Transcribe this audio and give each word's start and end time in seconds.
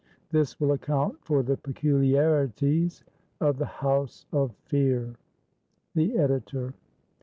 This 0.31 0.59
will 0.59 0.71
account 0.71 1.23
for 1.23 1.43
the 1.43 1.57
peculiarities 1.57 3.03
of 3.39 3.59
the 3.59 3.67
"House 3.67 4.25
of 4.33 4.51
Fear." 4.65 5.13
The 5.93 6.17
Editor. 6.17 6.73